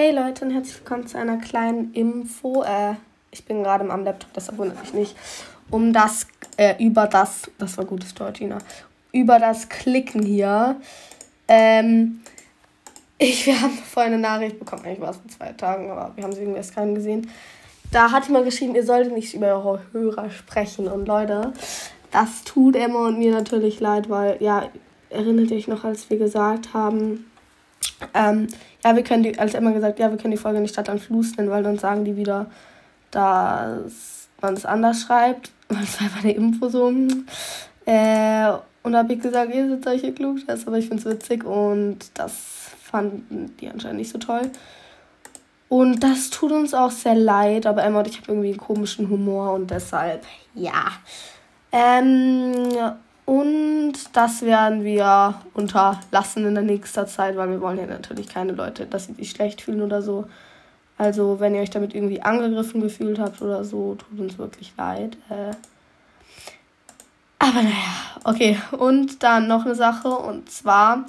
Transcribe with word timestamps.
Hey 0.00 0.12
Leute 0.12 0.44
und 0.44 0.52
herzlich 0.52 0.78
willkommen 0.78 1.08
zu 1.08 1.18
einer 1.18 1.38
kleinen 1.38 1.92
Info. 1.92 2.62
Äh, 2.62 2.94
ich 3.32 3.44
bin 3.44 3.64
gerade 3.64 3.90
am 3.90 4.04
Laptop, 4.04 4.32
deshalb 4.32 4.56
wundert 4.56 4.80
mich 4.80 4.94
nicht. 4.94 5.16
Um 5.72 5.92
das, 5.92 6.28
äh, 6.56 6.76
über 6.78 7.08
das, 7.08 7.50
das 7.58 7.76
war 7.76 7.84
gutes 7.84 8.14
Deutsch, 8.14 8.40
Ina, 8.40 8.58
über 9.10 9.40
das 9.40 9.68
Klicken 9.68 10.22
hier. 10.22 10.76
Ähm, 11.48 12.20
ich, 13.18 13.44
wir 13.46 13.60
haben 13.60 13.72
vorhin 13.72 14.12
eine 14.12 14.22
Nachricht 14.22 14.60
bekommen, 14.60 14.84
eigentlich 14.84 15.00
war 15.00 15.10
es 15.10 15.16
vor 15.16 15.30
zwei 15.36 15.50
Tagen, 15.54 15.90
aber 15.90 16.12
wir 16.14 16.22
haben 16.22 16.32
sie 16.32 16.42
irgendwie 16.42 16.58
erst 16.58 16.76
keinen 16.76 16.94
gesehen. 16.94 17.28
Da 17.90 18.12
hat 18.12 18.28
jemand 18.28 18.44
geschrieben, 18.44 18.76
ihr 18.76 18.86
solltet 18.86 19.12
nicht 19.12 19.34
über 19.34 19.48
eure 19.48 19.80
Hörer 19.90 20.30
sprechen. 20.30 20.86
Und 20.86 21.08
Leute, 21.08 21.52
das 22.12 22.44
tut 22.44 22.76
Emma 22.76 23.08
und 23.08 23.18
mir 23.18 23.32
natürlich 23.32 23.80
leid, 23.80 24.08
weil, 24.08 24.40
ja, 24.40 24.68
erinnert 25.10 25.50
euch 25.50 25.66
noch, 25.66 25.82
als 25.82 26.08
wir 26.08 26.18
gesagt 26.18 26.72
haben, 26.72 27.28
ähm, 28.14 28.48
ja, 28.84 28.94
wir 28.94 29.02
können 29.02 29.22
die, 29.22 29.38
als 29.38 29.54
immer 29.54 29.72
gesagt, 29.72 29.98
ja, 29.98 30.10
wir 30.10 30.18
können 30.18 30.32
die 30.32 30.36
Folge 30.36 30.60
nicht 30.60 30.72
Stadt 30.72 30.88
an 30.88 30.98
Fluss 30.98 31.36
nennen, 31.36 31.50
weil 31.50 31.62
dann 31.62 31.78
sagen 31.78 32.04
die 32.04 32.16
wieder, 32.16 32.46
dass 33.10 34.28
man 34.40 34.54
es 34.54 34.64
anders 34.64 35.02
schreibt. 35.02 35.50
Weil 35.68 35.82
es 35.82 36.00
einfach 36.00 36.24
eine 36.24 36.32
Info 36.32 36.70
so. 36.70 36.88
Äh, 37.84 38.52
und 38.82 38.92
da 38.92 38.98
habe 39.00 39.12
ich 39.12 39.20
gesagt, 39.20 39.54
ihr 39.54 39.68
seid 39.68 39.84
solche 39.84 40.12
Klugscheißer, 40.14 40.68
aber 40.68 40.78
ich 40.78 40.88
finde 40.88 41.02
es 41.02 41.14
witzig 41.14 41.44
und 41.44 41.98
das 42.14 42.32
fanden 42.82 43.54
die 43.60 43.68
anscheinend 43.68 43.98
nicht 43.98 44.10
so 44.10 44.18
toll. 44.18 44.50
Und 45.68 46.02
das 46.02 46.30
tut 46.30 46.52
uns 46.52 46.72
auch 46.72 46.90
sehr 46.90 47.14
leid, 47.14 47.66
aber 47.66 47.84
Emma 47.84 47.98
und 47.98 48.08
ich 48.08 48.16
haben 48.16 48.28
irgendwie 48.28 48.48
einen 48.48 48.58
komischen 48.58 49.10
Humor 49.10 49.52
und 49.52 49.70
deshalb, 49.70 50.24
ja. 50.54 50.86
Ähm, 51.70 52.54
und 53.28 53.92
das 54.14 54.40
werden 54.40 54.84
wir 54.84 55.34
unterlassen 55.52 56.46
in 56.46 56.54
der 56.54 56.64
nächsten 56.64 57.06
Zeit, 57.06 57.36
weil 57.36 57.50
wir 57.50 57.60
wollen 57.60 57.76
ja 57.76 57.84
natürlich 57.84 58.26
keine 58.26 58.52
Leute, 58.52 58.86
dass 58.86 59.04
sie 59.04 59.12
sich 59.12 59.32
schlecht 59.32 59.60
fühlen 59.60 59.82
oder 59.82 60.00
so. 60.00 60.24
Also, 60.96 61.38
wenn 61.38 61.54
ihr 61.54 61.60
euch 61.60 61.68
damit 61.68 61.94
irgendwie 61.94 62.22
angegriffen 62.22 62.80
gefühlt 62.80 63.18
habt 63.18 63.42
oder 63.42 63.64
so, 63.64 63.96
tut 63.96 64.18
uns 64.18 64.38
wirklich 64.38 64.72
leid. 64.78 65.18
Äh 65.28 65.52
aber 67.38 67.62
naja, 67.62 67.74
okay. 68.24 68.58
Und 68.72 69.22
dann 69.22 69.46
noch 69.46 69.66
eine 69.66 69.74
Sache. 69.74 70.08
Und 70.08 70.50
zwar 70.50 71.04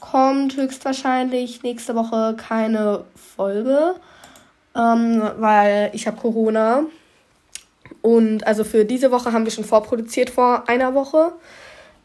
kommt 0.00 0.56
höchstwahrscheinlich 0.56 1.62
nächste 1.62 1.94
Woche 1.94 2.34
keine 2.38 3.04
Folge, 3.14 3.96
ähm, 4.74 5.22
weil 5.36 5.90
ich 5.92 6.06
habe 6.06 6.16
Corona. 6.16 6.84
Und 8.02 8.46
also 8.46 8.64
für 8.64 8.84
diese 8.84 9.10
Woche 9.10 9.32
haben 9.32 9.44
wir 9.44 9.52
schon 9.52 9.64
vorproduziert 9.64 10.30
vor 10.30 10.68
einer 10.68 10.94
Woche. 10.94 11.32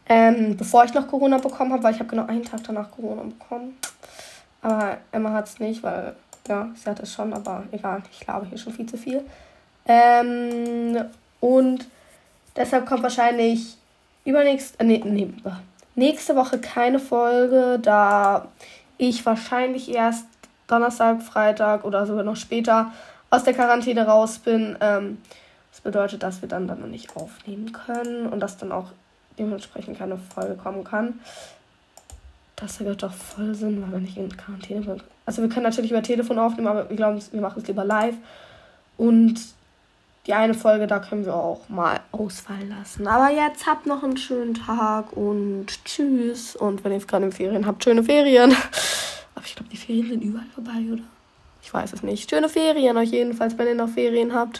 Ähm, 0.06 0.56
bevor 0.56 0.84
ich 0.84 0.92
noch 0.92 1.08
Corona 1.08 1.38
bekommen 1.38 1.72
habe, 1.72 1.82
weil 1.82 1.94
ich 1.94 2.00
habe 2.00 2.10
genau 2.10 2.26
einen 2.26 2.44
Tag 2.44 2.60
danach 2.64 2.90
Corona 2.90 3.22
bekommen. 3.22 3.76
Aber 4.60 4.98
Emma 5.12 5.32
hat 5.32 5.46
es 5.46 5.60
nicht, 5.60 5.82
weil, 5.82 6.14
ja, 6.48 6.68
sie 6.74 6.90
hat 6.90 7.00
es 7.00 7.12
schon, 7.12 7.32
aber 7.32 7.64
egal, 7.72 8.02
ich 8.10 8.26
labe 8.26 8.46
hier 8.46 8.58
schon 8.58 8.72
viel 8.72 8.86
zu 8.86 8.98
viel. 8.98 9.22
Ähm, 9.86 11.04
und 11.40 11.86
deshalb 12.56 12.86
kommt 12.86 13.02
wahrscheinlich 13.02 13.76
übernächst, 14.24 14.80
äh, 14.80 14.84
nee, 14.84 15.02
nee, 15.04 15.32
nächste 15.94 16.36
Woche 16.36 16.58
keine 16.58 16.98
Folge, 16.98 17.78
da 17.80 18.48
ich 18.98 19.24
wahrscheinlich 19.24 19.90
erst 19.90 20.26
Donnerstag, 20.66 21.22
Freitag 21.22 21.84
oder 21.84 22.06
sogar 22.06 22.24
noch 22.24 22.36
später 22.36 22.92
aus 23.30 23.44
der 23.44 23.54
Quarantäne 23.54 24.06
raus 24.06 24.38
bin. 24.38 24.76
Ähm, 24.80 25.18
das 25.74 25.80
bedeutet, 25.80 26.22
dass 26.22 26.40
wir 26.40 26.48
dann, 26.48 26.68
dann 26.68 26.80
noch 26.80 26.86
nicht 26.86 27.16
aufnehmen 27.16 27.72
können 27.72 28.28
und 28.28 28.38
dass 28.38 28.56
dann 28.56 28.70
auch 28.70 28.92
dementsprechend 29.40 29.98
keine 29.98 30.16
Folge 30.16 30.54
kommen 30.54 30.84
kann. 30.84 31.18
Das 32.54 32.78
ergibt 32.78 33.02
doch 33.02 33.12
voll 33.12 33.56
Sinn, 33.56 33.82
weil 33.82 33.90
wir 33.90 33.98
nicht 33.98 34.16
in 34.16 34.36
Quarantäne 34.36 34.84
sind. 34.84 35.02
Also 35.26 35.42
wir 35.42 35.48
können 35.48 35.64
natürlich 35.64 35.90
über 35.90 36.00
Telefon 36.00 36.38
aufnehmen, 36.38 36.68
aber 36.68 36.88
wir 36.88 36.96
glauben, 36.96 37.20
wir 37.28 37.40
machen 37.40 37.60
es 37.60 37.66
lieber 37.66 37.84
live. 37.84 38.14
Und 38.96 39.34
die 40.28 40.32
eine 40.32 40.54
Folge, 40.54 40.86
da 40.86 41.00
können 41.00 41.26
wir 41.26 41.34
auch 41.34 41.68
mal 41.68 41.98
ausfallen 42.12 42.68
lassen. 42.68 43.08
Aber 43.08 43.34
jetzt 43.34 43.66
habt 43.66 43.86
noch 43.86 44.04
einen 44.04 44.16
schönen 44.16 44.54
Tag 44.54 45.12
und 45.16 45.66
tschüss. 45.84 46.54
Und 46.54 46.84
wenn 46.84 46.92
ihr 46.92 46.98
jetzt 46.98 47.08
gerade 47.08 47.24
in 47.24 47.32
Ferien 47.32 47.66
habt, 47.66 47.82
schöne 47.82 48.04
Ferien. 48.04 48.56
Aber 49.34 49.44
ich 49.44 49.56
glaube, 49.56 49.70
die 49.70 49.76
Ferien 49.76 50.08
sind 50.08 50.22
überall 50.22 50.46
vorbei, 50.54 50.84
oder? 50.92 51.02
Ich 51.64 51.74
weiß 51.74 51.94
es 51.94 52.04
nicht. 52.04 52.30
Schöne 52.30 52.48
Ferien 52.48 52.96
euch 52.96 53.10
jedenfalls, 53.10 53.58
wenn 53.58 53.66
ihr 53.66 53.74
noch 53.74 53.88
Ferien 53.88 54.32
habt. 54.34 54.52